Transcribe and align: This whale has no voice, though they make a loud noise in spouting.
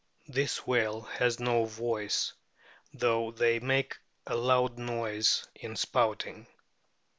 This 0.27 0.65
whale 0.65 1.01
has 1.01 1.39
no 1.39 1.63
voice, 1.65 2.33
though 2.91 3.29
they 3.29 3.59
make 3.59 3.99
a 4.25 4.35
loud 4.35 4.79
noise 4.79 5.47
in 5.53 5.75
spouting. 5.75 6.47